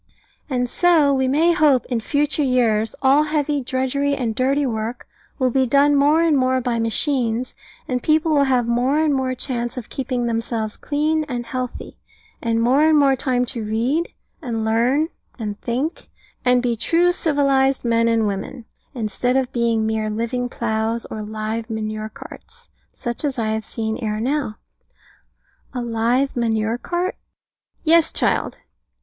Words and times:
And 0.49 0.67
so, 0.67 1.13
we 1.13 1.27
may 1.27 1.51
hope, 1.53 1.85
in 1.85 1.99
future 1.99 2.41
years 2.41 2.95
all 3.03 3.25
heavy 3.25 3.61
drudgery 3.61 4.15
and 4.15 4.33
dirty 4.33 4.65
work 4.65 5.07
will 5.37 5.51
be 5.51 5.67
done 5.67 5.95
more 5.95 6.23
and 6.23 6.35
more 6.35 6.59
by 6.59 6.79
machines, 6.79 7.53
and 7.87 8.01
people 8.01 8.31
will 8.33 8.45
have 8.45 8.65
more 8.65 8.97
and 8.97 9.13
more 9.13 9.35
chance 9.35 9.77
of 9.77 9.89
keeping 9.91 10.25
themselves 10.25 10.75
clean 10.75 11.23
and 11.25 11.45
healthy, 11.45 11.99
and 12.41 12.63
more 12.63 12.81
and 12.81 12.97
more 12.97 13.15
time 13.15 13.45
to 13.45 13.63
read, 13.63 14.09
and 14.41 14.65
learn, 14.65 15.09
and 15.37 15.61
think, 15.61 16.09
and 16.43 16.63
be 16.63 16.75
true 16.75 17.11
civilised 17.11 17.85
men 17.85 18.07
and 18.07 18.25
women, 18.25 18.65
instead 18.95 19.37
of 19.37 19.53
being 19.53 19.85
mere 19.85 20.09
live 20.09 20.33
ploughs, 20.49 21.05
or 21.11 21.21
live 21.21 21.69
manure 21.69 22.09
carts, 22.09 22.69
such 22.91 23.23
as 23.23 23.37
I 23.37 23.49
have 23.49 23.63
seen 23.63 23.99
ere 23.99 24.19
now. 24.19 24.57
A 25.75 25.81
live 25.83 26.35
manure 26.35 26.79
cart? 26.79 27.17
Yes, 27.83 28.11
child. 28.11 28.57